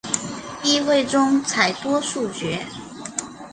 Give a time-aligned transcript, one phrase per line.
[0.63, 2.65] 议会中采多数决。